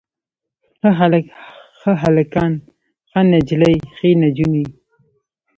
ښه 0.79 0.89
هلک، 0.99 1.25
ښه 1.79 1.91
هلکان، 2.03 2.51
ښه 3.09 3.19
نجلۍ 3.31 3.75
ښې 3.97 4.09
نجونې. 4.21 4.65